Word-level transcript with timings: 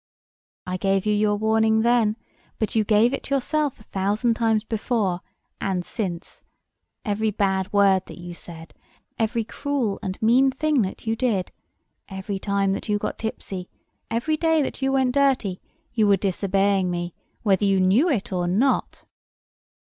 "I 0.65 0.77
gave 0.77 1.05
you 1.05 1.13
your 1.13 1.35
warning 1.35 1.81
then: 1.83 2.17
but 2.57 2.73
you 2.73 2.83
gave 2.83 3.13
it 3.13 3.29
yourself 3.29 3.79
a 3.79 3.83
thousand 3.83 4.33
times 4.33 4.63
before 4.63 5.21
and 5.59 5.85
since. 5.85 6.43
Every 7.05 7.29
bad 7.29 7.71
word 7.71 8.07
that 8.07 8.17
you 8.17 8.33
said—every 8.33 9.43
cruel 9.43 9.99
and 10.01 10.19
mean 10.19 10.49
thing 10.49 10.81
that 10.81 11.05
you 11.05 11.15
did—every 11.15 12.39
time 12.39 12.71
that 12.73 12.89
you 12.89 12.97
got 12.97 13.19
tipsy—every 13.19 14.37
day 14.37 14.63
that 14.63 14.81
you 14.81 14.91
went 14.91 15.11
dirty—you 15.13 16.07
were 16.07 16.17
disobeying 16.17 16.89
me, 16.89 17.13
whether 17.43 17.65
you 17.65 17.79
knew 17.79 18.09
it 18.09 18.33
or 18.33 18.47
not." 18.47 19.03